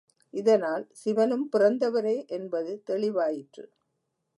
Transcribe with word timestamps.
இதனால், 0.33 0.87
சிவனும் 0.91 1.45
பிறந்தவரே 1.51 2.25
என்பது 2.27 2.83
தெளிவாயிற்று. 2.87 3.65